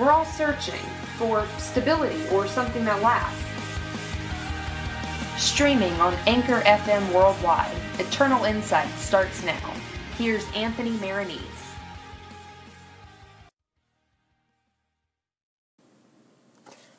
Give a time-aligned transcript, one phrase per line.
[0.00, 0.80] We're all searching
[1.18, 3.44] for stability or something that lasts.
[5.36, 9.74] Streaming on Anchor FM worldwide, Eternal Insight starts now.
[10.16, 11.38] Here's Anthony Maranise.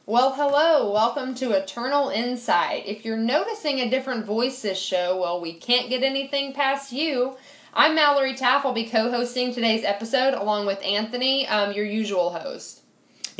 [0.05, 0.93] Well, hello.
[0.93, 2.86] Welcome to Eternal Insight.
[2.86, 7.36] If you're noticing a different voice this show, well, we can't get anything past you.
[7.73, 8.63] I'm Mallory Taff.
[8.63, 12.80] I'll be co hosting today's episode along with Anthony, um, your usual host.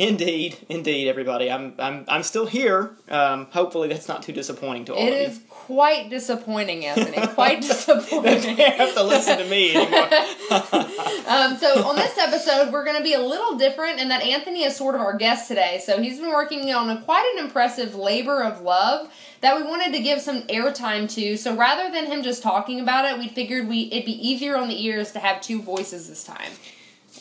[0.02, 1.48] Indeed, indeed, everybody.
[1.48, 2.96] I'm I'm I'm still here.
[3.08, 7.24] Um, hopefully, that's not too disappointing to all It of is quite disappointing, Anthony.
[7.28, 8.56] Quite disappointing.
[8.56, 10.08] They have to listen to me anymore.
[11.24, 14.64] Um, so on this episode, we're going to be a little different in that Anthony
[14.64, 15.80] is sort of our guest today.
[15.82, 19.08] So he's been working on a quite an impressive labor of love
[19.40, 21.36] that we wanted to give some airtime to.
[21.36, 24.68] So rather than him just talking about it, we figured we it'd be easier on
[24.68, 26.52] the ears to have two voices this time.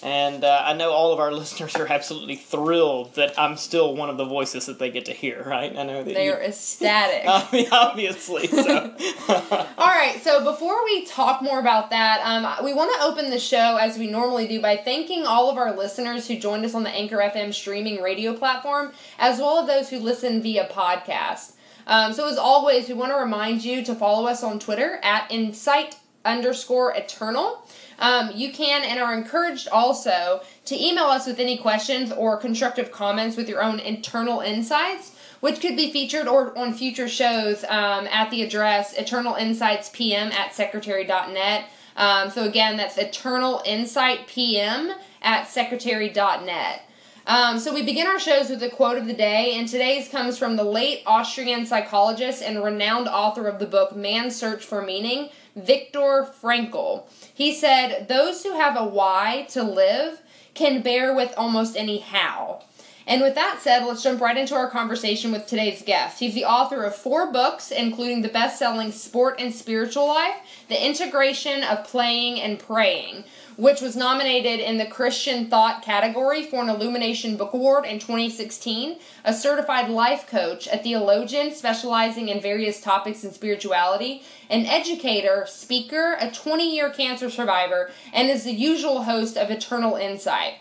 [0.04, 4.10] And uh, I know all of our listeners are absolutely thrilled that I'm still one
[4.10, 5.44] of the voices that they get to hear.
[5.44, 5.76] Right?
[5.76, 7.24] I know that They you, are ecstatic.
[7.28, 8.48] I mean, obviously.
[8.48, 8.96] So.
[9.30, 13.40] All right, so before we talk more about that, um, we want to open the
[13.40, 16.84] show as we normally do by thanking all of our listeners who joined us on
[16.84, 21.54] the Anchor FM streaming radio platform, as well as those who listen via podcast.
[21.88, 25.30] Um, so as always, we want to remind you to follow us on Twitter at
[25.32, 27.66] insight underscore eternal.
[28.02, 32.92] Um, you can and are encouraged also to email us with any questions or constructive
[32.92, 38.08] comments with your own internal insights, which could be featured or on future shows um,
[38.08, 41.66] at the address eternalinsightspm at secretary.net.
[41.96, 46.82] Um, so again, that's eternalinsightpm at secretary.net.
[47.28, 50.40] Um, so we begin our shows with a quote of the day, and today's comes
[50.40, 55.30] from the late Austrian psychologist and renowned author of the book Man's Search for Meaning,
[55.56, 57.04] Viktor Frankl.
[57.34, 60.22] He said, Those who have a why to live
[60.54, 62.64] can bear with almost any how.
[63.08, 66.20] And with that said, let's jump right into our conversation with today's guest.
[66.20, 70.36] He's the author of four books, including the best selling Sport and Spiritual Life,
[70.70, 73.24] The Integration of Playing and Praying,
[73.62, 78.98] which was nominated in the Christian Thought category for an Illumination Book Award in 2016,
[79.24, 86.18] a certified life coach, a theologian specializing in various topics in spirituality, an educator, speaker,
[86.20, 90.56] a 20 year cancer survivor, and is the usual host of Eternal Insight.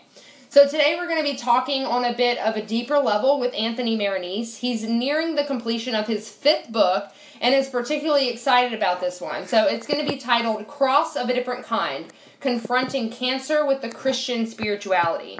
[0.49, 3.55] So today we're going to be talking on a bit of a deeper level with
[3.55, 4.57] Anthony Maranise.
[4.57, 9.47] He's nearing the completion of his fifth book and is particularly excited about this one.
[9.47, 13.89] So it's going to be titled Cross of a Different Kind Confronting Cancer with the
[13.89, 15.37] Christian Spirituality.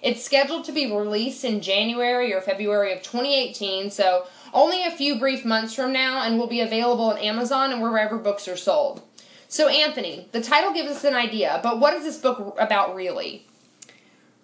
[0.00, 5.18] It's scheduled to be released in January or February of 2018, so only a few
[5.18, 9.02] brief months from now, and will be available on Amazon and wherever books are sold.
[9.48, 13.46] So, Anthony, the title gives us an idea, but what is this book about really?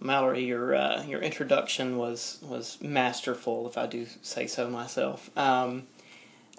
[0.00, 5.30] Mallory, your uh, your introduction was was masterful, if I do say so myself.
[5.36, 5.86] Um,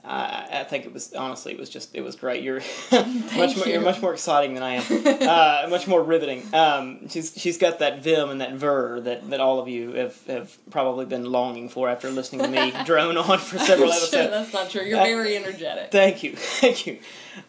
[0.03, 2.43] I, I think it was honestly, it was just it was great.
[2.43, 3.73] You're much more you.
[3.73, 4.83] you're much more exciting than I am.
[5.21, 6.43] uh, much more riveting.
[6.53, 10.25] Um, she's she's got that vim and that ver that, that all of you have,
[10.27, 14.31] have probably been longing for after listening to me drone on for several episodes.
[14.31, 14.81] That's not true.
[14.81, 15.91] You're Uh, very energetic.
[15.91, 16.97] Thank you, thank you.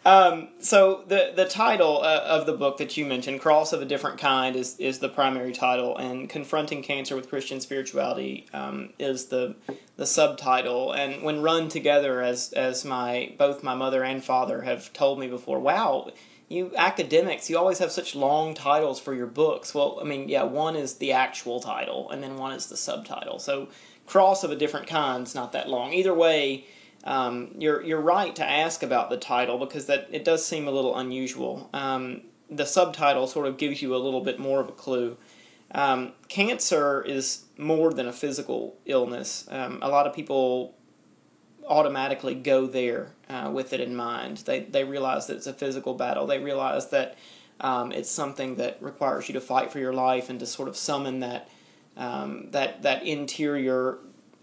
[0.05, 3.85] Um, so the the title uh, of the book that you mentioned, "Cross of a
[3.85, 9.25] Different Kind," is is the primary title, and "Confronting Cancer with Christian Spirituality" um, is
[9.25, 9.55] the
[9.97, 10.91] the subtitle.
[10.91, 15.27] And when run together, as as my both my mother and father have told me
[15.27, 16.11] before, wow.
[16.49, 19.73] You academics, you always have such long titles for your books.
[19.73, 23.39] Well, I mean, yeah, one is the actual title, and then one is the subtitle.
[23.39, 23.69] So,
[24.05, 25.93] cross of a different kind's not that long.
[25.93, 26.65] Either way,
[27.03, 30.71] um, you're you're right to ask about the title because that it does seem a
[30.71, 31.69] little unusual.
[31.73, 35.17] Um, the subtitle sort of gives you a little bit more of a clue.
[35.71, 39.47] Um, cancer is more than a physical illness.
[39.49, 40.75] Um, a lot of people
[41.67, 44.37] automatically go there uh, with it in mind.
[44.37, 46.25] They they realize that it's a physical battle.
[46.25, 47.17] They realize that
[47.59, 50.77] um, it's something that requires you to fight for your life and to sort of
[50.77, 51.49] summon that
[51.97, 53.97] um, that that interior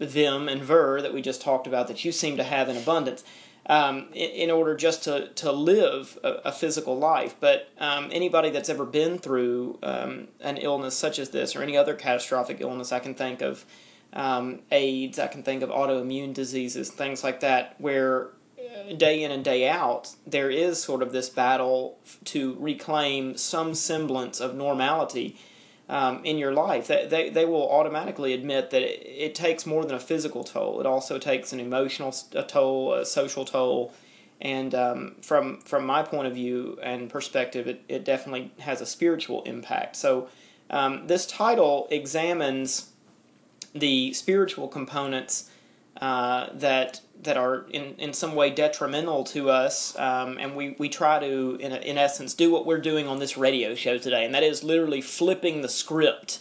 [0.05, 3.23] vim and ver that we just talked about that you seem to have in abundance
[3.67, 7.35] um, in, in order just to, to live a, a physical life.
[7.39, 11.77] But um, anybody that's ever been through um, an illness such as this or any
[11.77, 13.65] other catastrophic illness, I can think of
[14.13, 19.31] um, AIDS, I can think of autoimmune diseases, things like that, where uh, day in
[19.31, 25.37] and day out, there is sort of this battle to reclaim some semblance of normality
[25.97, 26.83] um, in your life.
[26.87, 30.79] They, they, they will automatically admit that it, it takes more than a physical toll.
[30.79, 32.11] It also takes an emotional
[32.47, 33.91] toll, a social toll,
[34.39, 38.85] and um, from from my point of view and perspective, it, it definitely has a
[38.85, 39.95] spiritual impact.
[39.95, 40.27] So
[40.71, 42.91] Um, this title examines
[43.75, 45.50] the spiritual components
[46.01, 50.89] uh, that that are in, in some way detrimental to us, um, and we, we
[50.89, 54.33] try to, in, in essence, do what we're doing on this radio show today, and
[54.33, 56.39] that is literally flipping the script.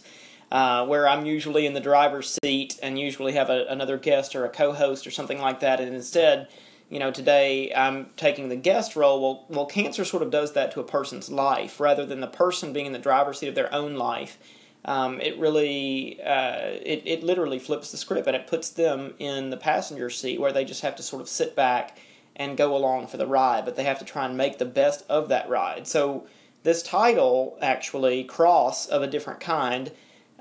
[0.51, 4.45] Uh, where I'm usually in the driver's seat and usually have a, another guest or
[4.45, 6.49] a co-host or something like that, and instead,
[6.89, 9.21] you know, today I'm taking the guest role.
[9.21, 12.73] Well, well, cancer sort of does that to a person's life rather than the person
[12.73, 14.39] being in the driver's seat of their own life
[14.85, 19.51] um, it really uh, it, it literally flips the script and it puts them in
[19.51, 21.99] the passenger seat where they just have to sort of sit back
[22.37, 25.05] and go along for the ride but they have to try and make the best
[25.09, 25.87] of that ride.
[25.87, 26.27] So
[26.63, 29.93] this title actually cross of a different kind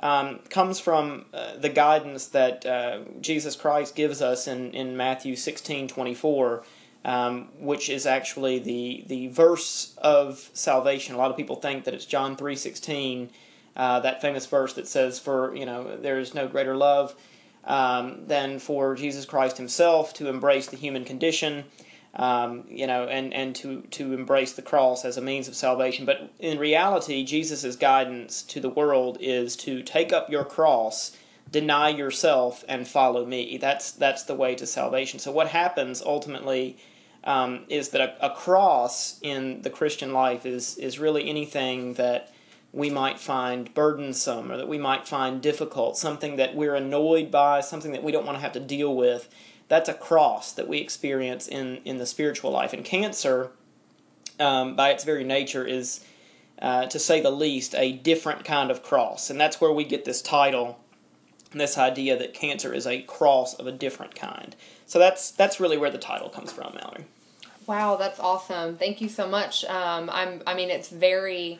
[0.02, 5.36] um, comes from uh, the guidance that uh, jesus christ gives us in, in matthew
[5.36, 6.64] 16 24
[7.06, 11.16] um, which is actually the, the verse of salvation.
[11.16, 13.30] A lot of people think that it's john 3 16
[13.80, 17.16] uh, that famous verse that says, "For you know, there is no greater love
[17.64, 21.64] um, than for Jesus Christ Himself to embrace the human condition."
[22.16, 26.08] Um, you know, and, and to, to embrace the cross as a means of salvation.
[26.08, 31.16] But in reality, Jesus' guidance to the world is to take up your cross,
[31.52, 33.60] deny yourself, and follow me.
[33.60, 35.20] That's, that's the way to salvation.
[35.20, 36.78] So, what happens ultimately
[37.24, 42.34] um, is that a, a cross in the Christian life is, is really anything that
[42.71, 47.62] we might find burdensome or that we might find difficult, something that we're annoyed by,
[47.62, 49.27] something that we don't want to have to deal with.
[49.68, 52.74] That's a cross that we experience in, in the spiritual life.
[52.74, 53.51] And cancer,
[54.39, 56.04] um, by its very nature, is,
[56.62, 59.30] uh, to say the least, a different kind of cross.
[59.30, 60.80] And that's where we get this title,
[61.51, 64.56] this idea that cancer is a cross of a different kind.
[64.86, 67.06] So that's that's really where the title comes from, Mallory.
[67.68, 68.75] Wow, that's awesome.
[68.75, 69.63] Thank you so much.
[69.66, 70.42] Um, I'm.
[70.48, 71.60] I mean, it's very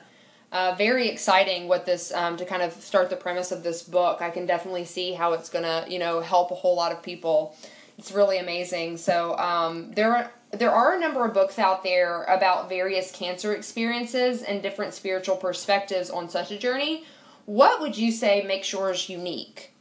[0.52, 4.22] uh, very exciting what this um, to kind of start the premise of this book.
[4.22, 7.56] I can definitely see how it's gonna you know help a whole lot of people.
[7.98, 8.98] It's really amazing.
[8.98, 13.54] So um, there are there are a number of books out there about various cancer
[13.54, 17.04] experiences and different spiritual perspectives on such a journey.
[17.46, 19.72] What would you say makes yours unique?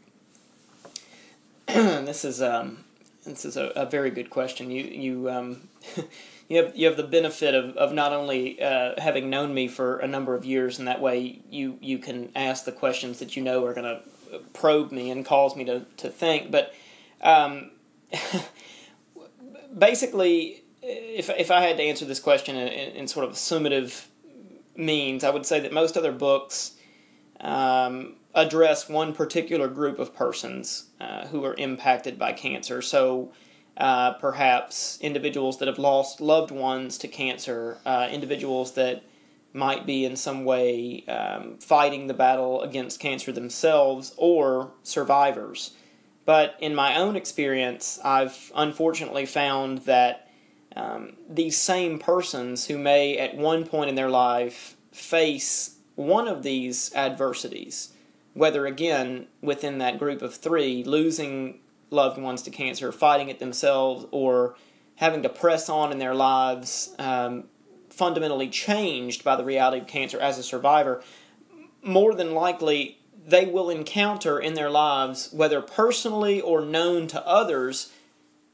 [1.67, 2.85] this is um,
[3.25, 4.71] this is a, a very good question.
[4.71, 5.69] You you um,
[6.49, 9.99] you have you have the benefit of, of not only uh, having known me for
[9.99, 13.43] a number of years, and that way you you can ask the questions that you
[13.43, 16.50] know are going to probe me and cause me to to think.
[16.50, 16.75] But
[17.21, 17.71] um,
[19.79, 24.06] basically, if if I had to answer this question in, in, sort of summative
[24.75, 26.73] means, I would say that most other books.
[27.41, 32.83] Um, address one particular group of persons uh, who are impacted by cancer.
[32.83, 33.33] So,
[33.78, 39.02] uh, perhaps individuals that have lost loved ones to cancer, uh, individuals that
[39.52, 45.72] might be in some way um, fighting the battle against cancer themselves, or survivors.
[46.25, 50.28] But in my own experience, I've unfortunately found that
[50.76, 56.42] um, these same persons who may at one point in their life face one of
[56.42, 57.94] these adversities,
[58.34, 61.60] whether again within that group of three, losing
[61.90, 64.56] loved ones to cancer, fighting it themselves, or
[64.96, 67.44] having to press on in their lives, um,
[67.88, 71.02] fundamentally changed by the reality of cancer as a survivor,
[71.82, 77.92] more than likely they will encounter in their lives, whether personally or known to others,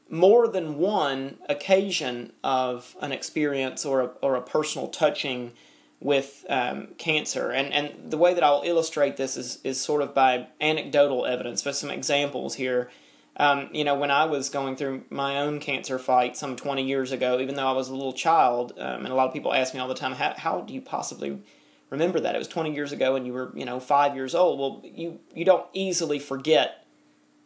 [0.09, 5.51] more than one occasion of an experience or a, or a personal touching
[5.99, 7.51] with um, cancer.
[7.51, 11.63] And, and the way that I'll illustrate this is, is sort of by anecdotal evidence,
[11.63, 12.91] but some examples here.
[13.37, 17.11] Um, you know, when I was going through my own cancer fight some 20 years
[17.11, 19.73] ago, even though I was a little child, um, and a lot of people ask
[19.73, 21.41] me all the time, how, how do you possibly
[21.89, 22.33] remember that?
[22.33, 24.59] It was 20 years ago and you were, you know, five years old.
[24.59, 26.85] Well, you, you don't easily forget,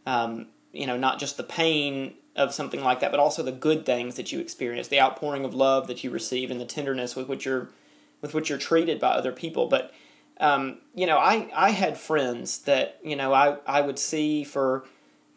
[0.06, 3.84] um, you know, not just the pain of something like that, but also the good
[3.84, 7.28] things that you experience, the outpouring of love that you receive, and the tenderness with
[7.28, 7.70] which you're,
[8.22, 9.68] with which you're treated by other people.
[9.68, 9.92] But,
[10.40, 14.86] um, you know, I, I had friends that, you know, I, I would see for,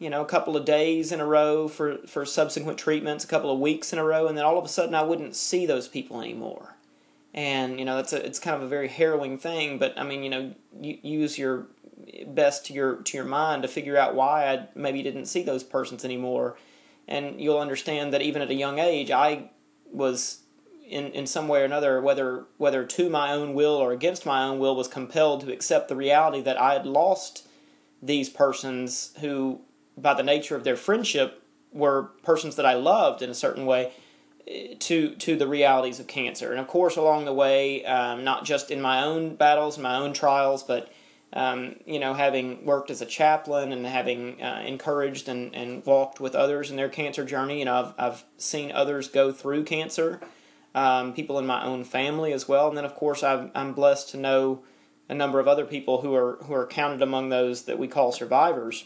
[0.03, 3.49] you know, a couple of days in a row for, for subsequent treatments, a couple
[3.49, 5.87] of weeks in a row, and then all of a sudden I wouldn't see those
[5.87, 6.75] people anymore.
[7.33, 10.21] And, you know, that's a, it's kind of a very harrowing thing, but I mean,
[10.21, 11.67] you know, you, use your
[12.27, 15.63] best to your, to your mind to figure out why I maybe didn't see those
[15.63, 16.57] persons anymore.
[17.07, 19.51] And you'll understand that even at a young age, I
[19.89, 20.43] was
[20.85, 24.43] in, in some way or another, whether whether to my own will or against my
[24.43, 27.47] own will, was compelled to accept the reality that I had lost
[28.01, 29.61] these persons who
[29.97, 33.91] by the nature of their friendship, were persons that I loved in a certain way
[34.47, 36.51] eh, to to the realities of cancer.
[36.51, 40.13] And of course, along the way, um, not just in my own battles, my own
[40.13, 40.91] trials, but
[41.33, 46.19] um, you know, having worked as a chaplain and having uh, encouraged and, and walked
[46.19, 50.21] with others in their cancer journey, know, I've, I've seen others go through cancer,
[50.75, 52.67] um, people in my own family as well.
[52.67, 54.63] And then, of course, I'm, I'm blessed to know
[55.09, 58.11] a number of other people who are, who are counted among those that we call
[58.11, 58.85] survivors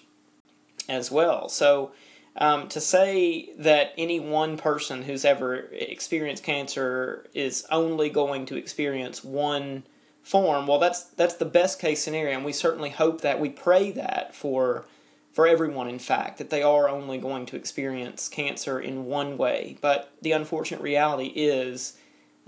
[0.87, 1.49] as well.
[1.49, 1.91] So,
[2.37, 8.55] um, to say that any one person who's ever experienced cancer is only going to
[8.55, 9.83] experience one
[10.21, 13.91] form, well, that's that's the best case scenario, and we certainly hope that we pray
[13.91, 14.85] that for
[15.33, 15.87] for everyone.
[15.87, 19.77] In fact, that they are only going to experience cancer in one way.
[19.81, 21.97] But the unfortunate reality is,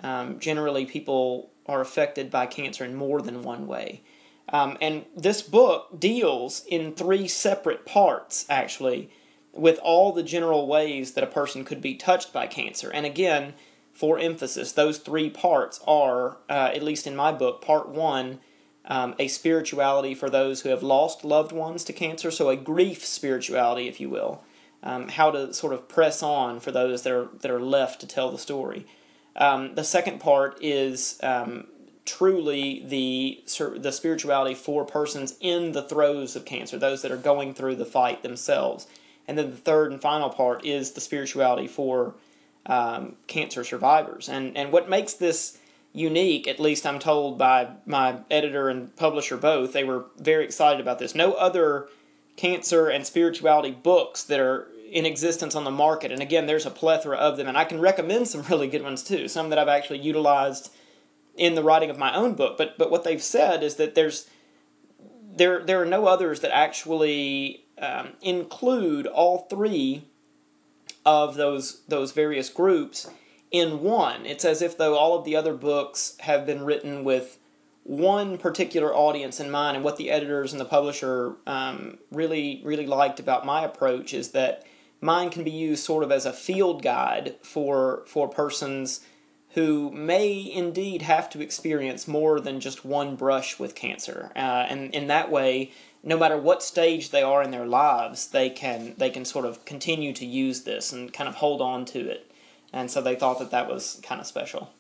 [0.04, 4.02] um, generally, people are affected by cancer in more than one way.
[4.52, 9.10] Um, and this book deals in three separate parts, actually,
[9.54, 12.92] with all the general ways that a person could be touched by cancer.
[12.92, 13.54] And again,
[13.94, 18.40] for emphasis, those three parts are, uh, at least in my book, part one,
[18.86, 23.06] um, a spirituality for those who have lost loved ones to cancer, so a grief
[23.06, 24.44] spirituality, if you will.
[24.82, 28.08] Um, how to sort of press on for those that are that are left to
[28.08, 28.88] tell the story.
[29.36, 31.68] Um, the second part is um,
[32.10, 33.44] truly the
[33.78, 37.86] the spirituality for persons in the throes of cancer, those that are going through the
[37.86, 38.88] fight themselves.
[39.28, 42.16] And then the third and final part is the spirituality for
[42.66, 44.28] um, cancer survivors.
[44.28, 45.60] And and what makes this
[45.94, 50.82] unique, at least I'm told by my editor and publisher both, they were very excited
[50.82, 51.14] about this.
[51.14, 51.90] No other
[52.38, 56.12] cancer and spirituality books that are in existence on the market.
[56.12, 59.04] And again, there's a plethora of them, and I can recommend some really good ones
[59.04, 59.28] too.
[59.28, 60.72] Some that I've actually utilized
[61.40, 62.58] in the writing of my own book.
[62.58, 64.30] But but what they've said is that there's
[65.36, 70.04] there there are no others that actually um, include all three
[71.06, 73.10] of those those various groups
[73.52, 74.26] in one.
[74.26, 77.40] It's as if though all of the other books have been written with
[77.84, 79.78] one particular audience in mind.
[79.78, 84.32] And what the editors and the publisher um, really really liked about my approach is
[84.32, 84.66] that
[85.00, 89.00] mine can be used sort of as a field guide for for persons
[89.54, 94.32] who may indeed have to experience more than just one brush with cancer.
[94.36, 95.72] Uh, and in that way,
[96.04, 99.66] no matter what stage they are in their lives, they can they can sort of
[99.66, 102.32] continue to use this and kind of hold on to it.
[102.72, 104.72] And so they thought that that was kind of special.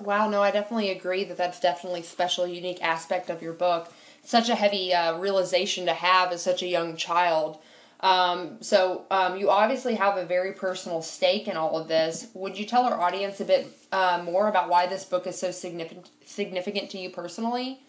[0.00, 3.92] Wow, no, I definitely agree that that's definitely special, unique aspect of your book.
[4.22, 7.58] Such a heavy uh, realization to have as such a young child.
[8.00, 12.28] Um, so um, you obviously have a very personal stake in all of this.
[12.34, 15.50] Would you tell our audience a bit uh, more about why this book is so
[15.50, 17.80] significant significant to you personally?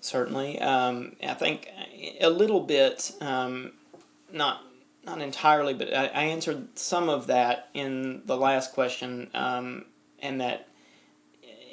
[0.00, 1.68] Certainly, um, I think
[2.20, 3.72] a little bit, um,
[4.32, 4.62] not
[5.04, 9.86] not entirely, but I, I, answered some of that in the last question, um,
[10.20, 10.68] and that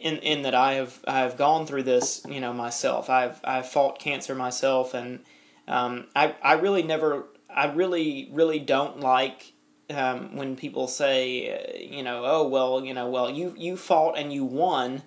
[0.02, 3.10] in in that I have I have gone through this, you know, myself.
[3.10, 5.20] I've I've fought cancer myself, and
[5.68, 9.54] um, I I really never I really really don't like
[9.90, 14.18] um, when people say, uh, you know, oh well, you know, well you you fought
[14.18, 15.02] and you won.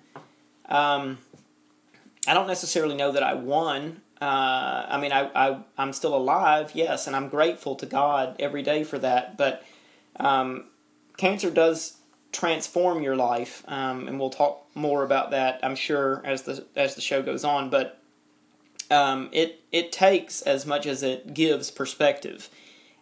[0.67, 1.19] Um,
[2.27, 4.01] I don't necessarily know that I won.
[4.21, 8.61] Uh, I mean, I, I, I'm still alive, yes, and I'm grateful to God every
[8.61, 9.37] day for that.
[9.37, 9.63] But
[10.17, 10.65] um,
[11.15, 11.97] cancer does
[12.31, 16.95] transform your life, um, and we'll talk more about that, I'm sure, as the as
[16.95, 17.69] the show goes on.
[17.69, 17.98] But
[18.91, 22.49] um, it it takes as much as it gives perspective,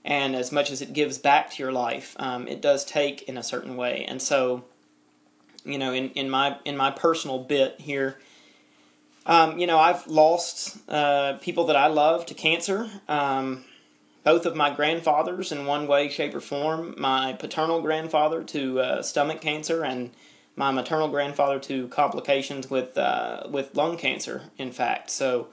[0.04, 3.38] and as much as it gives back to your life, um, it does take in
[3.38, 4.06] a certain way.
[4.08, 4.64] And so,
[5.66, 8.18] you know, in, in my in my personal bit here
[9.28, 12.90] um, you know, I've lost uh, people that I love to cancer.
[13.10, 13.66] Um,
[14.24, 16.96] both of my grandfathers, in one way, shape, or form.
[16.98, 20.12] My paternal grandfather to uh, stomach cancer, and
[20.56, 24.44] my maternal grandfather to complications with uh, with lung cancer.
[24.58, 25.48] In fact, so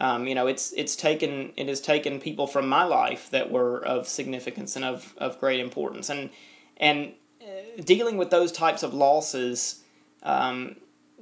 [0.00, 3.84] um, you know, it's it's taken it has taken people from my life that were
[3.84, 6.30] of significance and of, of great importance, and
[6.78, 9.82] and uh, dealing with those types of losses.
[10.22, 10.76] Um,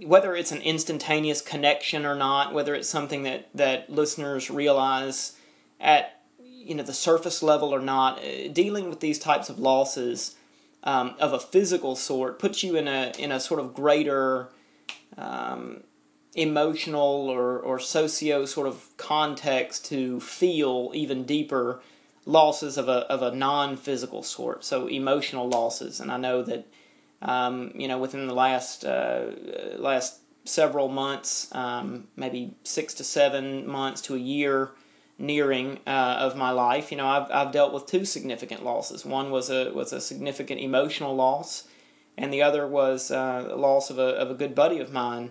[0.04, 5.37] whether it's an instantaneous connection or not, whether it's something that, that listeners realize
[5.80, 10.37] at you know the surface level or not, uh, dealing with these types of losses
[10.85, 14.50] um, of a physical sort puts you in a in a sort of greater
[15.16, 15.82] um,
[16.35, 21.80] emotional or, or socio sort of context to feel even deeper
[22.26, 26.66] losses of a, of a non-physical sort so emotional losses and i know that
[27.23, 29.30] um, you know, within the last uh,
[29.76, 34.70] last several months, um, maybe six to seven months to a year
[35.18, 39.04] nearing uh, of my life, you know, I've, I've dealt with two significant losses.
[39.04, 41.66] One was a was a significant emotional loss,
[42.16, 45.30] and the other was uh, the loss of a of a good buddy of mine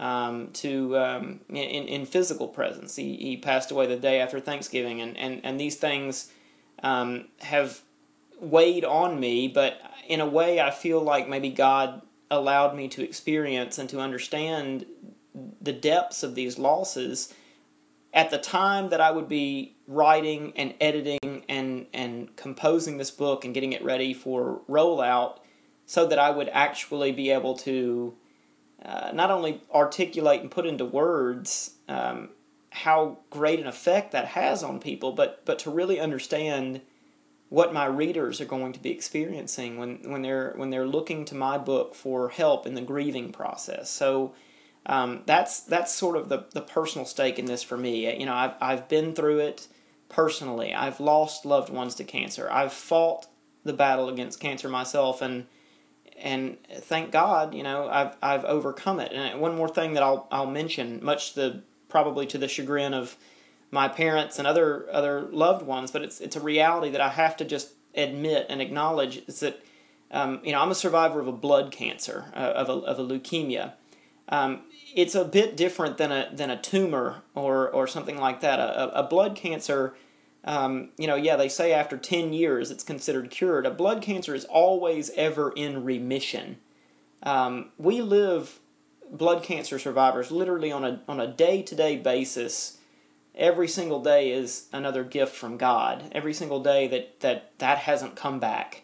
[0.00, 2.96] um, to um, in, in physical presence.
[2.96, 6.32] He, he passed away the day after Thanksgiving, and, and, and these things
[6.82, 7.82] um, have
[8.40, 9.78] weighed on me, but
[10.08, 14.86] in a way, I feel like maybe God allowed me to experience and to understand
[15.60, 17.34] the depths of these losses
[18.14, 23.44] at the time that I would be writing and editing and, and composing this book
[23.44, 25.38] and getting it ready for rollout
[25.86, 28.14] so that I would actually be able to
[28.84, 32.30] uh, not only articulate and put into words um,
[32.70, 36.80] how great an effect that has on people, but, but to really understand
[37.50, 41.34] what my readers are going to be experiencing when, when they're when they're looking to
[41.34, 43.90] my book for help in the grieving process.
[43.90, 44.34] So
[44.86, 48.18] um, that's that's sort of the, the personal stake in this for me.
[48.18, 49.66] You know, I've I've been through it
[50.08, 50.72] personally.
[50.72, 52.48] I've lost loved ones to cancer.
[52.50, 53.26] I've fought
[53.64, 55.46] the battle against cancer myself, and
[56.20, 59.12] and thank God, you know, I've I've overcome it.
[59.12, 63.16] And one more thing that I'll I'll mention, much the probably to the chagrin of
[63.70, 67.36] my parents and other other loved ones, but it's it's a reality that I have
[67.38, 69.62] to just admit and acknowledge is that
[70.10, 73.02] um, you know I'm a survivor of a blood cancer uh, of a of a
[73.02, 73.72] leukemia.
[74.28, 74.62] Um,
[74.94, 78.58] it's a bit different than a than a tumor or or something like that.
[78.58, 79.94] A, a blood cancer,
[80.44, 83.66] um, you know, yeah, they say after ten years it's considered cured.
[83.66, 86.58] A blood cancer is always ever in remission.
[87.22, 88.58] Um, we live
[89.10, 92.78] blood cancer survivors literally on a on a day to day basis
[93.34, 96.04] every single day is another gift from God.
[96.12, 98.82] Every single day that that that hasn't come back,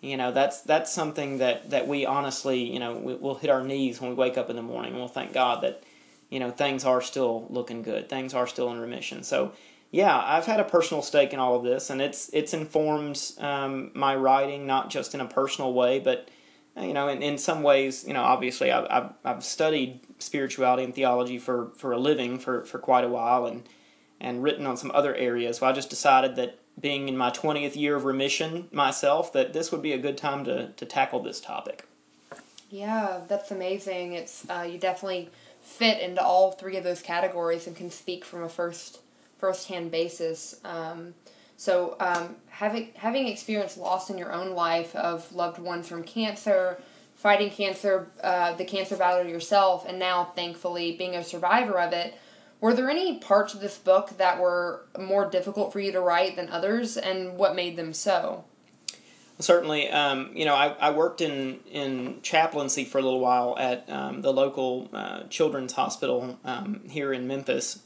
[0.00, 3.62] you know, that's that's something that that we honestly, you know, we, will hit our
[3.62, 5.82] knees when we wake up in the morning, and we'll thank God that,
[6.30, 8.08] you know, things are still looking good.
[8.08, 9.22] Things are still in remission.
[9.22, 9.52] So.
[9.90, 13.90] Yeah, I've had a personal stake in all of this, and it's it's informed um,
[13.94, 16.28] my writing not just in a personal way, but
[16.76, 20.94] you know, in, in some ways, you know, obviously I've, I've, I've studied spirituality and
[20.94, 23.68] theology for, for a living for, for quite a while, and
[24.20, 25.58] and written on some other areas.
[25.58, 29.70] So I just decided that being in my 20th year of remission myself, that this
[29.70, 31.86] would be a good time to, to tackle this topic.
[32.68, 34.14] Yeah, that's amazing.
[34.14, 35.30] It's uh, you definitely
[35.62, 39.00] fit into all three of those categories and can speak from a first
[39.38, 40.60] first-hand basis.
[40.64, 41.14] Um,
[41.56, 46.80] so um, having having experienced loss in your own life of loved ones from cancer,
[47.14, 52.14] fighting cancer, uh, the cancer battle yourself, and now thankfully being a survivor of it
[52.60, 56.36] were there any parts of this book that were more difficult for you to write
[56.36, 58.44] than others, and what made them so?
[59.38, 63.88] Certainly, um, you know, I, I worked in, in chaplaincy for a little while at
[63.88, 67.80] um, the local uh, children's hospital um, here in Memphis,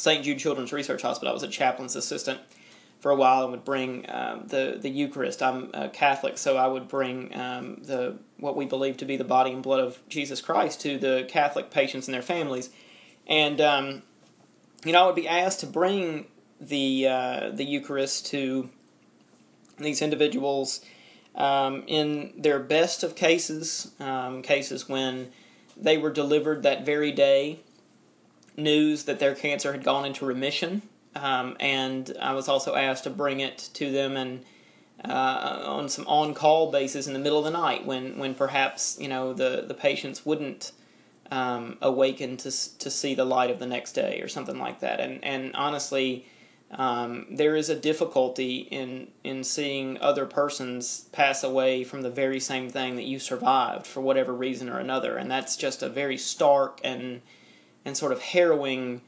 [0.00, 0.24] St.
[0.24, 1.30] Jude Children's Research Hospital.
[1.30, 2.40] I was a chaplain's assistant
[3.00, 5.42] for a while and would bring um, the the Eucharist.
[5.42, 9.24] I'm a Catholic, so I would bring um, the what we believe to be the
[9.24, 12.70] body and blood of Jesus Christ to the Catholic patients and their families.
[13.26, 14.02] And um,
[14.86, 18.70] you know, I would be asked to bring the uh, the Eucharist to
[19.76, 20.80] these individuals
[21.34, 25.30] um, in their best of cases, um, cases when
[25.76, 27.60] they were delivered that very day
[28.62, 30.82] news that their cancer had gone into remission,
[31.14, 34.44] um, and I was also asked to bring it to them and.
[35.02, 39.08] Uh, on some on-call basis in the middle of the night when, when perhaps you
[39.08, 40.72] know the, the patients wouldn't
[41.30, 45.00] um, awaken to to see the light of the next day or something like that.
[45.00, 46.26] And and honestly,
[46.72, 52.40] um, there is a difficulty in in seeing other persons pass away from the very
[52.40, 56.16] same thing that you survived for whatever reason or another, and that's just a very
[56.16, 57.22] stark and
[57.84, 59.02] and sort of harrowing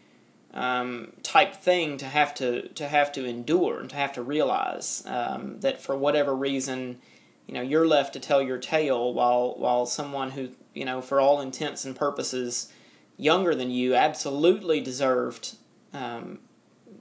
[0.55, 5.03] um, type thing to have to to have to endure and to have to realize
[5.07, 6.99] um, that for whatever reason,
[7.47, 11.21] you know, you're left to tell your tale while while someone who you know, for
[11.21, 12.73] all intents and purposes,
[13.17, 15.57] younger than you, absolutely deserved
[15.93, 16.39] um,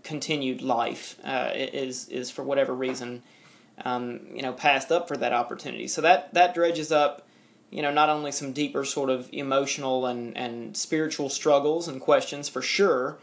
[0.04, 1.18] continued life.
[1.24, 3.24] Uh, is is for whatever reason,
[3.86, 5.88] um, you know, passed up for that opportunity.
[5.88, 7.28] So that that dredges up,
[7.72, 12.50] you know, not only some deeper sort of emotional and and spiritual struggles and questions
[12.50, 13.18] for sure.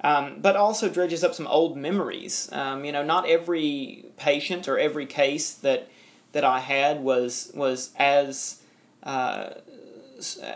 [0.00, 2.48] Um, but also dredges up some old memories.
[2.52, 5.88] Um, you know, not every patient or every case that
[6.32, 8.62] that I had was was as
[9.02, 9.50] uh,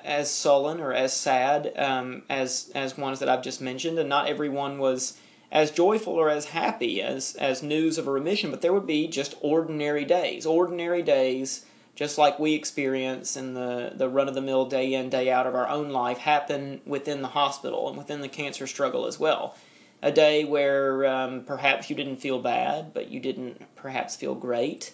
[0.04, 4.28] as sullen or as sad um, as as ones that I've just mentioned, and not
[4.28, 5.18] everyone was
[5.50, 8.50] as joyful or as happy as as news of a remission.
[8.50, 13.92] But there would be just ordinary days, ordinary days, just like we experience in the
[13.94, 17.22] the run of the mill day in day out of our own life, happen within
[17.22, 19.56] the hospital and within the cancer struggle as well.
[20.04, 24.92] A day where um, perhaps you didn't feel bad, but you didn't perhaps feel great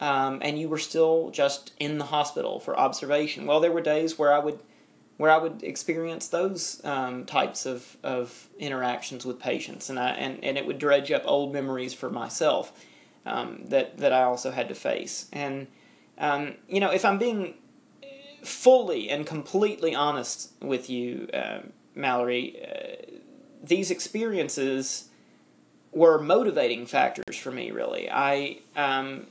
[0.00, 3.46] um, and you were still just in the hospital for observation.
[3.46, 4.60] Well, there were days where I would
[5.18, 10.42] where I would experience those um, types of, of interactions with patients, and I and,
[10.42, 12.72] and it would dredge up old memories for myself
[13.26, 15.26] um, that that I also had to face.
[15.32, 15.66] And
[16.20, 17.54] um, you know, if I'm being
[18.42, 21.60] fully and completely honest with you, uh,
[21.94, 23.18] Mallory, uh,
[23.62, 25.08] these experiences
[25.92, 27.70] were motivating factors for me.
[27.70, 29.26] Really, I um,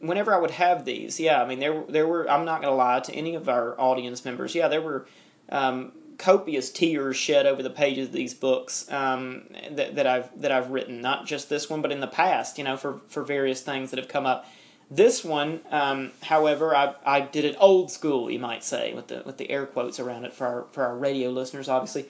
[0.00, 2.28] whenever I would have these, yeah, I mean there there were.
[2.28, 4.54] I'm not gonna lie to any of our audience members.
[4.54, 5.06] Yeah, there were
[5.50, 10.52] um, copious tears shed over the pages of these books um, that, that I've that
[10.52, 11.00] I've written.
[11.00, 13.98] Not just this one, but in the past, you know, for for various things that
[13.98, 14.46] have come up.
[14.90, 19.22] This one, um, however, I, I did it old school, you might say, with the
[19.24, 22.06] with the air quotes around it for our for our radio listeners, obviously.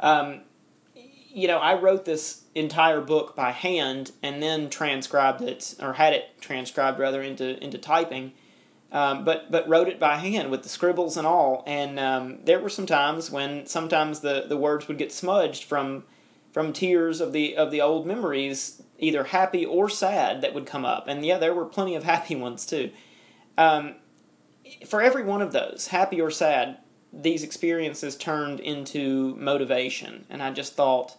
[0.00, 0.40] Um,
[0.94, 6.12] you know, I wrote this entire book by hand and then transcribed it, or had
[6.12, 8.32] it transcribed rather into into typing
[8.94, 11.64] um, but but wrote it by hand with the scribbles and all.
[11.66, 16.04] And um, there were some times when sometimes the, the words would get smudged from
[16.52, 20.84] from tears of the of the old memories, either happy or sad, that would come
[20.84, 21.06] up.
[21.08, 22.90] And yeah, there were plenty of happy ones too.
[23.56, 23.94] Um,
[24.86, 26.78] for every one of those, happy or sad,
[27.12, 30.26] these experiences turned into motivation.
[30.30, 31.16] And I just thought,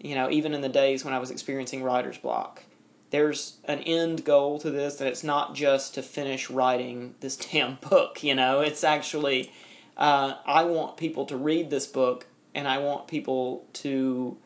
[0.00, 2.64] you know, even in the days when I was experiencing writer's block,
[3.12, 7.76] there's an end goal to this and it's not just to finish writing this damn
[7.76, 9.52] book you know it's actually
[9.96, 14.36] uh, i want people to read this book and i want people to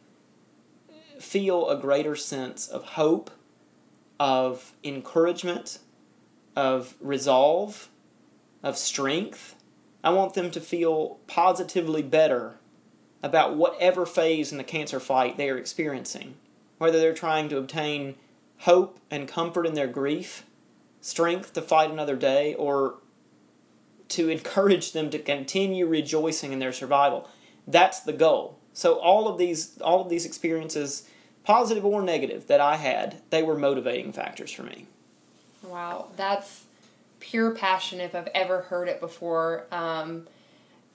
[1.21, 3.31] feel a greater sense of hope
[4.19, 5.79] of encouragement
[6.55, 7.89] of resolve
[8.63, 9.55] of strength
[10.03, 12.59] i want them to feel positively better
[13.23, 16.35] about whatever phase in the cancer fight they are experiencing
[16.79, 18.15] whether they're trying to obtain
[18.61, 20.45] hope and comfort in their grief,
[21.01, 22.97] strength to fight another day, or
[24.09, 27.29] to encourage them to continue rejoicing in their survival.
[27.67, 28.59] That's the goal.
[28.77, 31.09] So all of these all of these experiences,
[31.45, 34.87] positive or negative, that I had, they were motivating factors for me.
[35.63, 36.65] Wow, that's
[37.19, 39.65] pure passion if I've ever heard it before.
[39.73, 40.29] Um,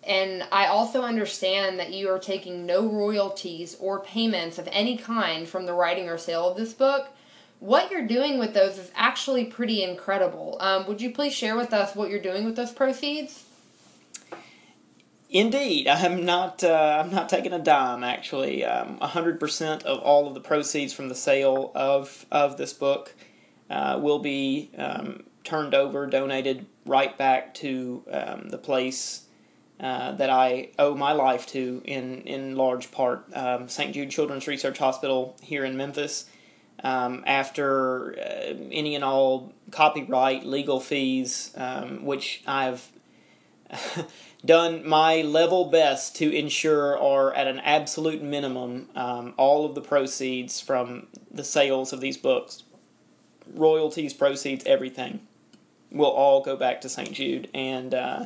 [0.03, 5.49] and I also understand that you are taking no royalties or payments of any kind
[5.49, 7.07] from the writing or sale of this book
[7.61, 10.57] what you're doing with those is actually pretty incredible.
[10.59, 13.45] Um, would you please share with us what you're doing with those proceeds?
[15.31, 16.61] Indeed, I'm not.
[16.61, 18.03] Uh, I'm not taking a dime.
[18.03, 22.73] Actually, um, hundred percent of all of the proceeds from the sale of of this
[22.73, 23.15] book
[23.69, 29.23] uh, will be um, turned over, donated right back to um, the place
[29.79, 33.93] uh, that I owe my life to, in in large part, um, St.
[33.93, 36.25] Jude Children's Research Hospital here in Memphis
[36.83, 41.55] um, after uh, any and all copyright legal fees,
[42.01, 42.91] which I've
[44.43, 48.89] done my level best to ensure are at an absolute minimum.
[48.95, 52.63] Um, all of the proceeds from the sales of these books,
[53.53, 55.19] royalties, proceeds, everything,
[55.91, 57.11] will all go back to St.
[57.11, 58.25] Jude, and uh,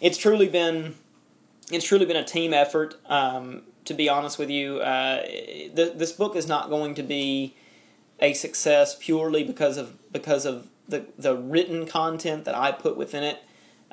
[0.00, 0.94] it's truly been
[1.70, 2.96] it's truly been a team effort.
[3.06, 7.56] Um, to be honest with you, uh, th- this book is not going to be
[8.20, 13.22] a success purely because of because of the the written content that I put within
[13.22, 13.42] it.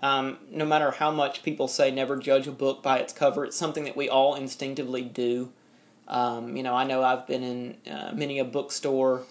[0.02, 3.58] Um, no matter how much people say never judge a book by its cover, it's
[3.58, 5.52] something that we all instinctively do.
[6.08, 9.24] Um, you know, I know I've been in uh, many a bookstore,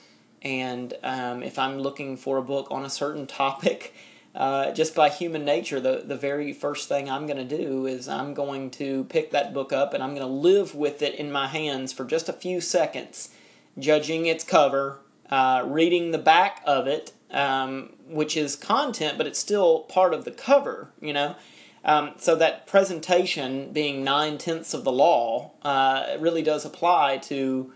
[0.43, 3.95] and um, if I'm looking for a book on a certain topic,
[4.35, 8.09] uh, just by human nature, the, the very first thing I'm going to do is
[8.09, 11.33] I'm going to pick that book up and I'm going to live with it in
[11.33, 13.31] my hands for just a few seconds
[13.79, 14.99] judging its cover,
[15.31, 20.25] uh, reading the back of it, um, which is content, but it's still part of
[20.25, 21.37] the cover, you know.
[21.85, 27.73] Um, so that presentation being nine tenths of the law uh, really does apply to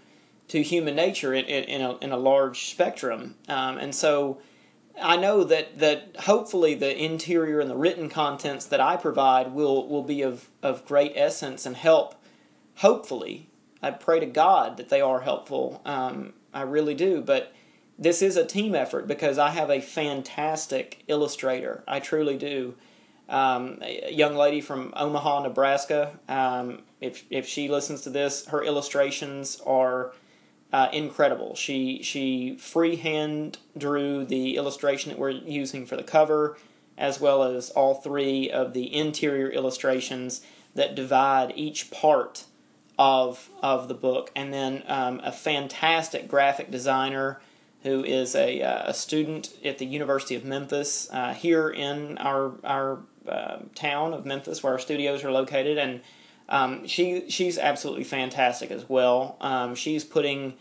[0.48, 3.36] to human nature in, in, in, a, in a large spectrum.
[3.48, 4.38] Um, and so
[5.00, 9.88] I know that, that hopefully the interior and the written contents that I provide will,
[9.88, 12.16] will be of, of great essence and help,
[12.76, 13.48] hopefully,
[13.82, 15.80] I pray to God that they are helpful.
[15.86, 17.20] Um, I really do.
[17.20, 17.52] But
[17.98, 21.84] this is a team effort because I have a fantastic illustrator.
[21.86, 22.74] I truly do.
[23.28, 26.18] Um, a young lady from Omaha, Nebraska.
[26.28, 30.12] Um, if if she listens to this, her illustrations are
[30.72, 31.54] uh, incredible.
[31.54, 36.58] She she freehand drew the illustration that we're using for the cover,
[36.98, 40.42] as well as all three of the interior illustrations
[40.74, 42.44] that divide each part
[42.98, 47.40] of of the book, and then um, a fantastic graphic designer
[47.82, 52.52] who is a, uh, a student at the University of Memphis uh, here in our
[52.64, 56.00] our uh, town of Memphis, where our studios are located, and
[56.48, 59.36] um, she she's absolutely fantastic as well.
[59.40, 60.54] Um, she's putting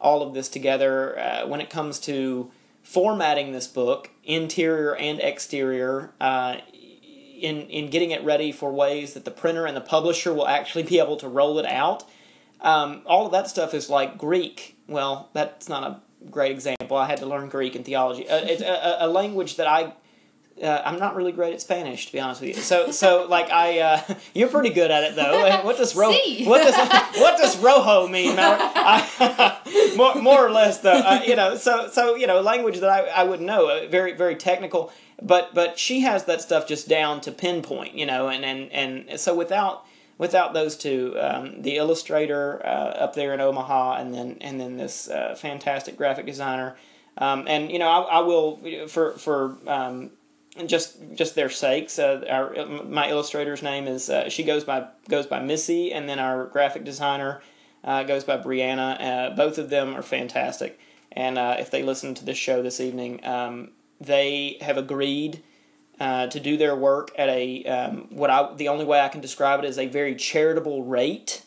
[0.00, 2.50] all of this together uh, when it comes to
[2.82, 6.12] formatting this book, interior and exterior.
[7.38, 10.82] In, in getting it ready for ways that the printer and the publisher will actually
[10.82, 12.04] be able to roll it out.
[12.60, 14.76] Um, all of that stuff is like Greek.
[14.88, 16.96] Well, that's not a great example.
[16.96, 18.28] I had to learn Greek and theology.
[18.28, 19.92] Uh, it's a, a, language that I.
[20.60, 22.60] Uh, I'm not really great at Spanish, to be honest with you.
[22.60, 25.64] So, so like I, uh, you're pretty good at it though.
[25.64, 26.10] What does ro-
[26.44, 26.74] what does
[27.20, 28.34] what does rojo mean?
[28.36, 31.56] I, more, more or less though, uh, you know.
[31.56, 34.92] So, so you know, language that I, I would know, uh, very very technical.
[35.20, 39.20] But but she has that stuff just down to pinpoint, you know, and and and
[39.20, 39.84] so without
[40.18, 44.76] without those two, um, the illustrator uh, up there in Omaha, and then and then
[44.76, 46.76] this uh, fantastic graphic designer,
[47.16, 50.10] um, and you know I, I will for for um,
[50.66, 51.98] just just their sakes.
[51.98, 56.18] Uh, our my illustrator's name is uh, she goes by goes by Missy, and then
[56.18, 57.40] our graphic designer
[57.84, 59.00] uh, goes by Brianna.
[59.00, 60.78] Uh, both of them are fantastic,
[61.12, 65.42] and if they listen to this show this evening, um, they have agreed
[66.00, 69.20] uh, to do their work at a um, what I the only way I can
[69.20, 71.42] describe it is a very charitable rate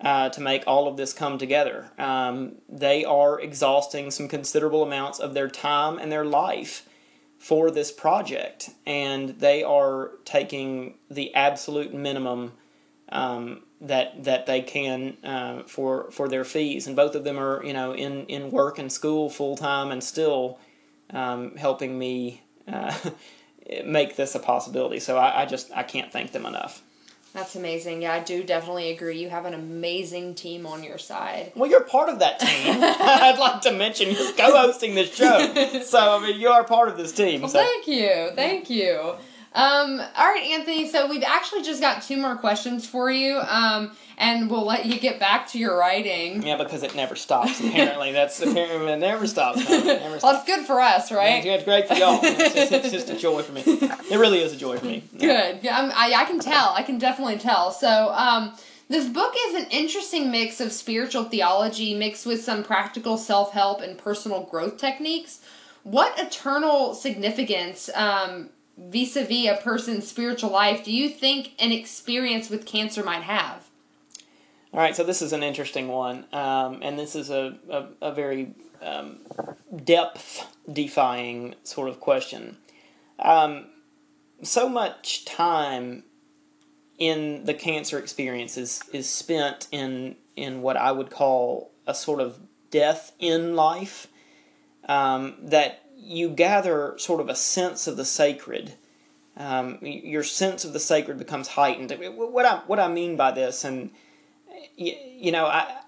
[0.00, 1.90] uh, to make all of this come together.
[1.98, 6.86] Um, they are exhausting some considerable amounts of their time and their life
[7.38, 12.52] for this project, and they are taking the absolute minimum
[13.08, 16.86] um, that that they can uh, for for their fees.
[16.86, 20.02] And both of them are you know in in work and school full time and
[20.02, 20.58] still
[21.10, 22.42] um, helping me.
[22.66, 22.94] Uh,
[23.84, 25.00] make this a possibility.
[25.00, 26.82] So I, I just I can't thank them enough.
[27.32, 28.00] That's amazing.
[28.00, 29.18] Yeah, I do definitely agree.
[29.18, 31.52] You have an amazing team on your side.
[31.54, 32.48] Well, you're part of that team.
[32.82, 36.96] I'd like to mention you're co-hosting this show, so I mean you are part of
[36.96, 37.42] this team.
[37.42, 37.58] Well, so.
[37.58, 39.16] thank you, thank you.
[39.56, 40.88] Um, all right, Anthony.
[40.88, 43.38] So we've actually just got two more questions for you.
[43.38, 46.42] Um, and we'll let you get back to your writing.
[46.42, 47.60] Yeah, because it never stops.
[47.60, 49.68] Apparently, that's apparently it never stops.
[49.68, 50.22] It never stops.
[50.22, 51.44] well, it's good for us, right?
[51.44, 52.20] Yeah, it's great for y'all.
[52.22, 53.62] It's just, it's just, a joy for me.
[53.66, 55.04] It really is a joy for me.
[55.18, 55.60] Good.
[55.62, 56.72] Yeah, I'm, I I can tell.
[56.74, 57.70] I can definitely tell.
[57.72, 58.54] So, um,
[58.88, 63.80] this book is an interesting mix of spiritual theology mixed with some practical self help
[63.80, 65.40] and personal growth techniques.
[65.82, 71.72] What eternal significance um, vis a vis a person's spiritual life do you think an
[71.72, 73.68] experience with cancer might have?
[74.72, 78.12] All right, so this is an interesting one, um, and this is a, a, a
[78.12, 79.20] very um,
[79.84, 82.58] depth defying sort of question.
[83.18, 83.68] Um,
[84.42, 86.04] so much time
[86.98, 92.20] in the cancer experience is, is spent in, in what I would call a sort
[92.20, 92.38] of
[92.70, 94.08] death in life
[94.88, 98.74] um, that you gather sort of a sense of the sacred.
[99.36, 101.90] Um, your sense of the sacred becomes heightened.
[102.16, 103.90] What I, what I mean by this, and
[104.76, 105.80] you, you know, I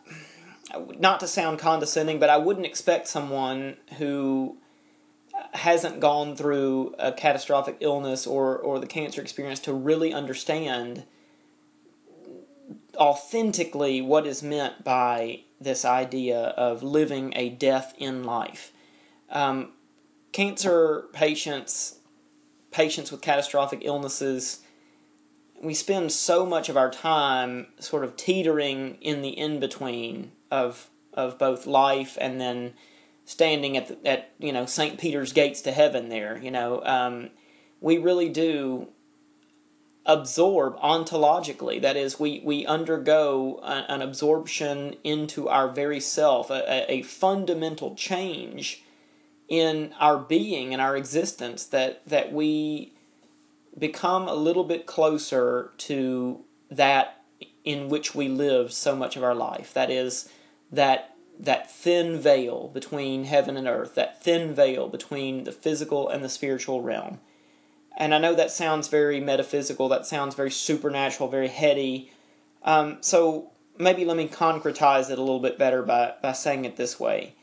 [0.99, 4.59] not to sound condescending, but I wouldn't expect someone who
[5.55, 11.05] hasn't gone through a catastrophic illness or, or the cancer experience to really understand
[12.97, 18.73] authentically what is meant by this idea of living a death in life.
[19.31, 19.73] Um,
[20.33, 21.99] cancer patients,
[22.71, 24.61] patients with catastrophic illnesses,
[25.63, 30.91] we spend so much of our time sort of teetering in the in between of
[31.15, 32.75] of both life and then
[33.25, 34.99] standing at the, at you know St.
[34.99, 36.09] Peter's gates to heaven.
[36.09, 37.31] There, you know, um,
[37.81, 38.89] we really do
[40.07, 41.81] absorb ontologically.
[41.83, 47.95] That is, we we undergo a, an absorption into our very self, a, a fundamental
[47.95, 48.85] change
[49.49, 52.93] in our being and our existence that that we
[53.79, 57.23] become a little bit closer to that
[57.65, 59.73] in which we live so much of our life.
[59.75, 60.29] That is,
[60.73, 66.25] that that thin veil between heaven and earth, that thin veil between the physical and
[66.25, 67.21] the spiritual realm.
[67.97, 72.11] And I know that sounds very metaphysical, that sounds very supernatural, very heady.
[72.65, 76.77] Um, so maybe let me concretize it a little bit better by, by saying it
[76.77, 77.35] this way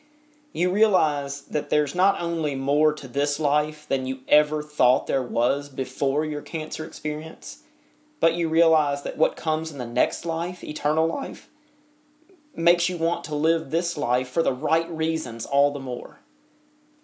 [0.56, 5.22] you realize that there's not only more to this life than you ever thought there
[5.22, 7.64] was before your cancer experience,
[8.22, 11.50] but you realize that what comes in the next life, eternal life,
[12.56, 16.22] makes you want to live this life for the right reasons all the more.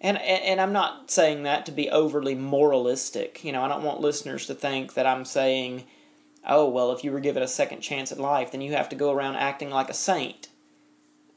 [0.00, 3.44] And, and, and I'm not saying that to be overly moralistic.
[3.44, 5.84] You know, I don't want listeners to think that I'm saying,
[6.48, 8.96] oh, well, if you were given a second chance at life, then you have to
[8.96, 10.48] go around acting like a saint.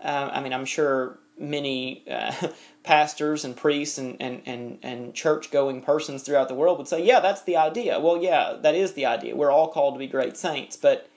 [0.02, 2.34] Uh, I mean, I'm sure many uh,
[2.84, 7.04] pastors and priests and, and, and, and church going persons throughout the world would say,
[7.04, 8.00] yeah, that's the idea.
[8.00, 9.36] Well, yeah, that is the idea.
[9.36, 11.10] We're all called to be great saints, but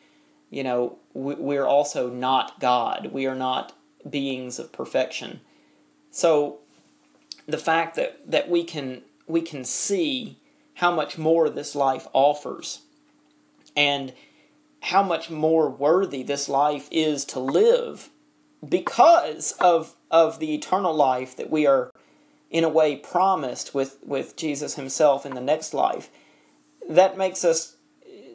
[0.50, 3.10] you know, we, we're also not God.
[3.12, 3.74] We are not
[4.08, 5.40] beings of perfection.
[6.10, 6.60] So
[7.46, 10.38] the fact that, that we can we can see
[10.74, 12.80] how much more this life offers
[13.76, 14.14] and
[14.80, 18.08] how much more worthy this life is to live
[18.66, 21.90] because of of the eternal life that we are
[22.50, 26.10] in a way promised with with Jesus himself in the next life
[26.88, 27.76] that makes us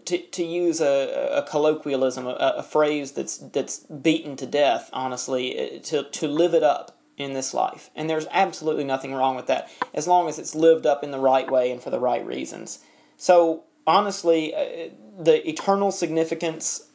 [0.05, 5.81] to, to use a, a colloquialism a, a phrase that's that's beaten to death honestly
[5.83, 7.91] to to live it up in this life.
[7.95, 11.19] And there's absolutely nothing wrong with that as long as it's lived up in the
[11.19, 12.79] right way and for the right reasons.
[13.17, 16.89] So honestly uh, the eternal significance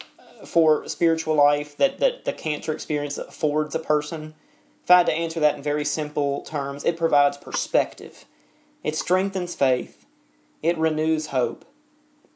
[0.46, 4.35] for spiritual life that, that the cancer experience affords a person,
[4.85, 8.24] if I had to answer that in very simple terms, it provides perspective.
[8.83, 10.07] It strengthens faith.
[10.62, 11.64] It renews hope.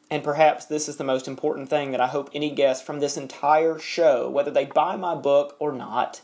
[0.09, 3.17] And perhaps this is the most important thing that I hope any guest from this
[3.17, 6.21] entire show, whether they buy my book or not,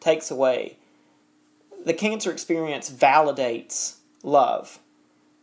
[0.00, 0.78] takes away.
[1.84, 4.78] The cancer experience validates love.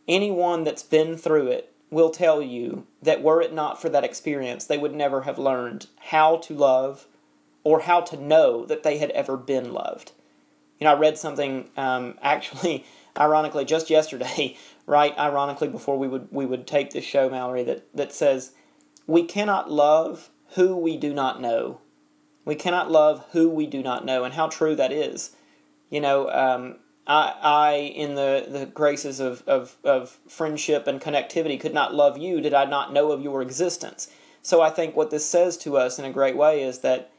[0.08, 4.64] Anyone that's been through it will tell you that were it not for that experience,
[4.64, 7.06] they would never have learned how to love
[7.64, 10.12] or how to know that they had ever been loved.
[10.78, 12.84] You know, I read something um, actually,
[13.18, 15.16] ironically, just yesterday, right?
[15.18, 18.52] Ironically, before we would we would take this show, Mallory, that that says
[19.06, 21.80] we cannot love who we do not know.
[22.44, 25.34] We cannot love who we do not know, and how true that is.
[25.90, 31.58] You know, um, I, I in the, the graces of, of, of friendship and connectivity,
[31.58, 34.08] could not love you did I not know of your existence.
[34.42, 37.10] So I think what this says to us in a great way is that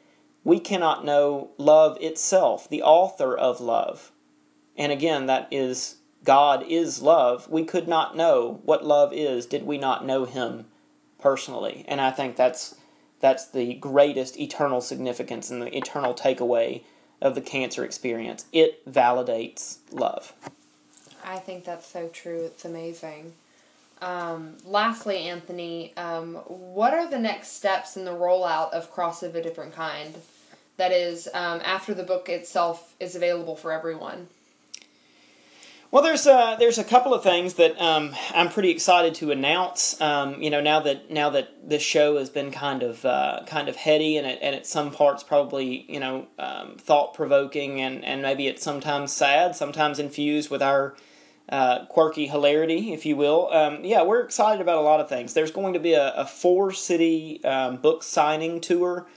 [0.43, 4.11] we cannot know love itself, the author of love.
[4.77, 7.49] And again, that is God is love.
[7.49, 10.65] We could not know what love is did we not know Him
[11.19, 11.83] personally.
[11.87, 12.75] And I think that's
[13.19, 16.83] that's the greatest eternal significance and the eternal takeaway
[17.21, 18.45] of the cancer experience.
[18.51, 20.33] It validates love.
[21.23, 22.45] I think that's so true.
[22.45, 23.33] It's amazing.
[24.01, 29.35] Um, lastly, Anthony, um, what are the next steps in the rollout of Cross of
[29.35, 30.15] a Different Kind?
[30.77, 34.27] That is, um, after the book itself is available for everyone.
[35.89, 39.99] Well, there's a, there's a couple of things that um, I'm pretty excited to announce.
[40.01, 43.69] Um, you know, now that now that this show has been kind of uh, kind
[43.69, 48.03] of heady and at, and at some parts probably you know um, thought provoking and
[48.03, 50.97] and maybe it's sometimes sad, sometimes infused with our
[51.47, 53.47] uh, quirky hilarity, if you will.
[53.53, 55.33] Um, yeah, we're excited about a lot of things.
[55.33, 59.07] There's going to be a, a four city um, book signing tour.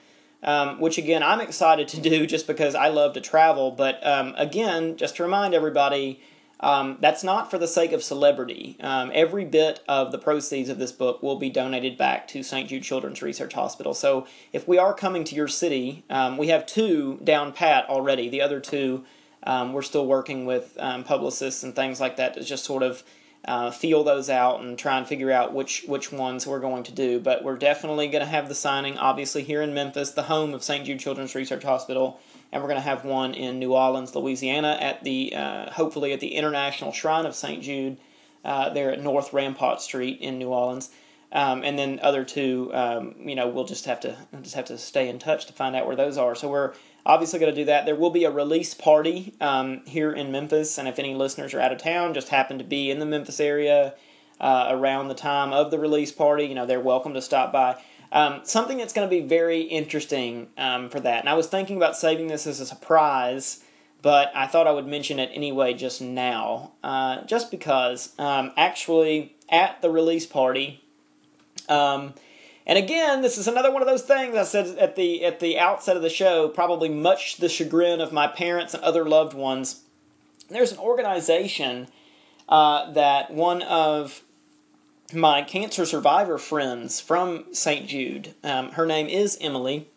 [0.43, 3.73] Um, which again I'm excited to do just because I love to travel.
[3.73, 6.23] But again, just to remind everybody,
[6.61, 8.77] um, that's not for the sake of celebrity.
[8.81, 12.69] Um, every bit of the proceeds of this book will be donated back to St.
[12.69, 13.95] Jude Children's Research Hospital.
[13.95, 18.29] So if we are coming to your city, um, we have two down pat already.
[18.29, 19.05] The other two,
[19.43, 23.03] um, we're still working with um, publicists and things like that to just sort of
[23.47, 26.93] uh, feel those out and try and figure out which which ones we're going to
[26.93, 27.19] do.
[27.19, 30.63] But we're definitely going to have the signing, obviously, here in Memphis, the home of
[30.63, 30.85] St.
[30.85, 32.21] Jude Children's Research Hospital
[32.53, 36.21] and we're going to have one in New Orleans, Louisiana, at the uh, hopefully at
[36.21, 37.63] the International Shrine of St.
[37.63, 37.99] Jude,
[38.45, 40.91] uh, there at North Rampart Street in New Orleans.
[41.33, 44.79] Um, and then other two, um, you know, we'll just have to just have to
[44.79, 46.35] stay in touch to find out where those are.
[46.35, 46.75] So we're
[47.07, 47.87] obviously going to do that.
[47.87, 51.61] There will be a release party um, here in Memphis, and if any listeners are
[51.61, 53.95] out of town, just happen to be in the Memphis area
[54.41, 57.81] uh, around the time of the release party, you know, they're welcome to stop by.
[58.13, 61.21] Um, something that's going to be very interesting um, for that.
[61.21, 63.63] And I was thinking about saving this as a surprise,
[64.03, 69.37] but I thought I would mention it anyway just now, uh, just because um, actually
[69.49, 70.83] at the release party,
[71.69, 72.15] um,
[72.67, 75.59] and again, this is another one of those things I said at the at the
[75.59, 76.49] outset of the show.
[76.49, 79.83] Probably much the chagrin of my parents and other loved ones.
[80.49, 81.89] There's an organization
[82.49, 84.23] uh, that one of
[85.15, 87.89] my cancer survivor friends from St.
[87.89, 88.35] Jude.
[88.45, 89.89] Um, her name is Emily,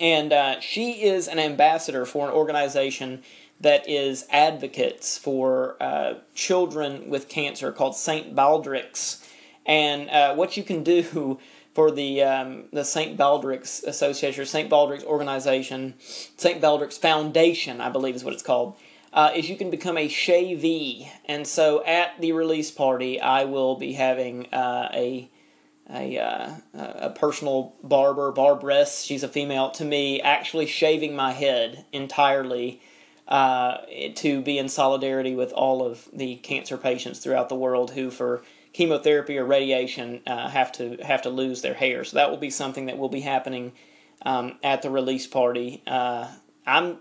[0.00, 3.22] and uh, she is an ambassador for an organization
[3.60, 8.34] that is advocates for uh, children with cancer called St.
[8.34, 9.26] Baldrick's.
[9.64, 11.38] And uh, what you can do
[11.74, 13.16] for the um, the St.
[13.16, 14.70] Baldrick's Association St.
[14.70, 16.60] Baldrick's organization, St.
[16.60, 18.76] Baldrick's Foundation, I believe is what it's called
[19.16, 21.08] uh, is you can become a shavee.
[21.24, 25.30] And so at the release party, I will be having uh, a
[25.88, 31.84] a, uh, a personal barber, barbress, she's a female, to me, actually shaving my head
[31.92, 32.80] entirely
[33.28, 33.76] uh,
[34.16, 38.42] to be in solidarity with all of the cancer patients throughout the world who, for
[38.72, 42.02] chemotherapy or radiation, uh, have to have to lose their hair.
[42.02, 43.72] So that will be something that will be happening
[44.22, 45.84] um, at the release party.
[45.86, 46.26] Uh,
[46.66, 46.98] I'm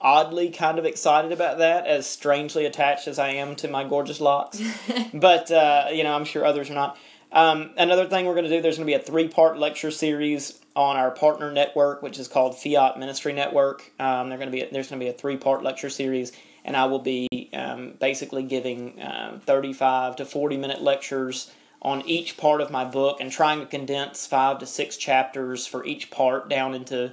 [0.00, 4.20] oddly kind of excited about that, as strangely attached as I am to my gorgeous
[4.20, 4.60] locks.
[5.14, 6.98] but uh, you know, I'm sure others are not.
[7.32, 9.90] Um, another thing we're going to do, there's going to be a three part lecture
[9.90, 13.92] series on our partner network, which is called Fiat Ministry Network.
[13.98, 16.32] Um, going to be there's going to be a three part lecture series,
[16.64, 22.36] and I will be um, basically giving um, 35 to 40 minute lectures on each
[22.36, 26.48] part of my book and trying to condense five to six chapters for each part
[26.48, 27.12] down into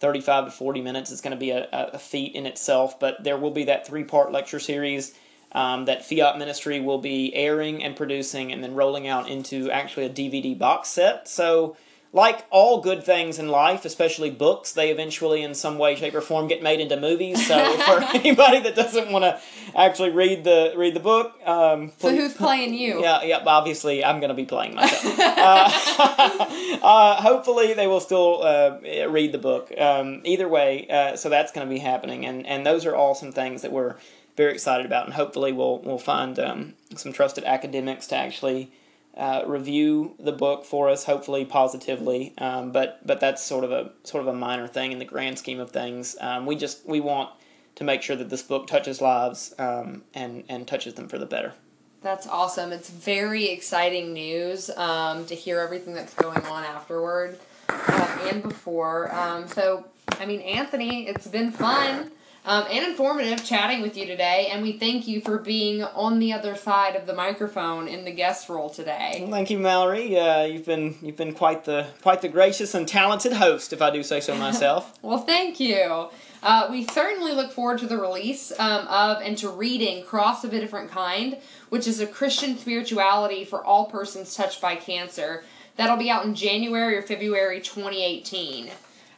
[0.00, 1.10] 35 to 40 minutes.
[1.10, 4.04] It's going to be a, a feat in itself, but there will be that three
[4.04, 5.14] part lecture series
[5.52, 10.06] um, that Fiat Ministry will be airing and producing and then rolling out into actually
[10.06, 11.28] a DVD box set.
[11.28, 11.76] So,
[12.12, 16.22] like all good things in life, especially books, they eventually, in some way, shape, or
[16.22, 17.46] form, get made into movies.
[17.46, 19.40] So, for anybody that doesn't want to
[19.76, 23.02] actually read the read the book, um, so who's playing you?
[23.08, 23.42] Yeah, yeah.
[23.46, 25.18] Obviously, I'm going to be playing myself.
[25.18, 28.78] uh, uh, hopefully, they will still uh,
[29.08, 29.72] read the book.
[29.78, 33.14] Um, either way, uh, so that's going to be happening, and and those are all
[33.14, 33.96] some things that we're
[34.36, 38.70] very excited about, and hopefully we'll we'll find um, some trusted academics to actually
[39.18, 42.32] uh, review the book for us, hopefully positively.
[42.38, 45.38] Um, but but that's sort of a sort of a minor thing in the grand
[45.38, 46.16] scheme of things.
[46.20, 47.30] Um, we just we want
[47.74, 51.26] to make sure that this book touches lives um, and and touches them for the
[51.26, 51.54] better.
[52.00, 52.70] That's awesome.
[52.72, 59.12] It's very exciting news um, to hear everything that's going on afterward uh, and before.
[59.12, 62.12] Um, so I mean, Anthony, it's been fun
[62.48, 64.48] um, and informative chatting with you today.
[64.50, 68.10] And we thank you for being on the other side of the microphone in the
[68.10, 69.18] guest role today.
[69.20, 70.18] Well, thank you, Mallory.
[70.18, 73.90] Uh, you've been you've been quite the quite the gracious and talented host, if I
[73.90, 74.98] do say so myself.
[75.02, 76.08] well, thank you.
[76.42, 80.54] Uh, we certainly look forward to the release um, of and to reading Cross of
[80.54, 81.36] a Different Kind,
[81.68, 85.44] which is a Christian spirituality for all persons touched by cancer.
[85.76, 88.70] That'll be out in January or February 2018.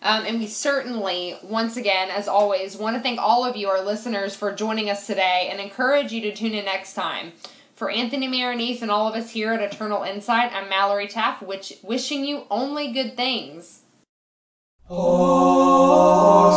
[0.02, 3.82] Um, and we certainly, once again, as always, want to thank all of you, our
[3.82, 7.32] listeners, for joining us today and encourage you to tune in next time.
[7.74, 11.78] For Anthony Maranise and all of us here at Eternal Insight, I'm Mallory Taff, which,
[11.82, 13.80] wishing you only good things.
[14.88, 16.50] Oh,